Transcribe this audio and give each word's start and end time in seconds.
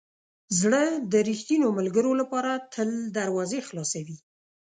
زړه 0.59 0.83
د 1.11 1.13
ریښتینو 1.29 1.67
ملګرو 1.79 2.11
لپاره 2.21 2.51
تل 2.73 2.89
دروازې 3.17 3.59
خلاصوي. 3.67 4.17